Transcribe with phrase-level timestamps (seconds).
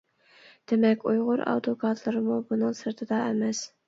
[0.71, 3.63] دېمەك ئۇيغۇر ئادۋوكاتلىرىمۇ بۇنىڭ سىرتىدا ئەمەس.